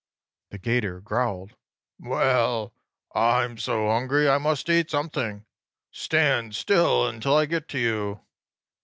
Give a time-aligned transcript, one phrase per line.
[0.49, 1.53] The 'Gator growled:
[1.99, 2.73] "Well,
[3.13, 5.45] I'm so hungry I must eat something!
[5.91, 8.21] Stand still until I get you!"